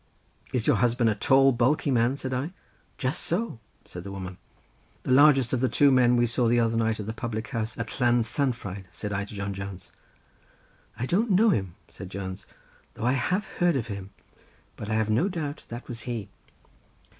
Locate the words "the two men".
5.61-6.15